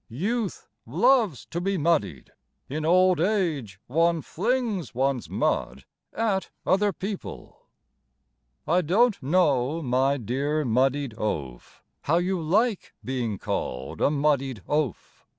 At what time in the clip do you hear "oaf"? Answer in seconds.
11.19-11.83, 14.67-15.23